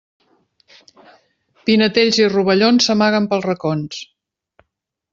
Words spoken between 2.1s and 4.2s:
i rovellons s'amaguen pels racons.